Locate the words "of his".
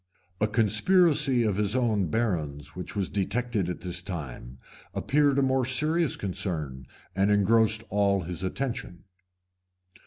1.43-1.75